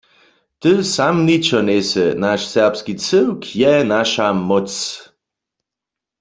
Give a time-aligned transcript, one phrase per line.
[0.61, 4.69] Ty sam ničo njejsy, naš serbski cyłk je naša móc.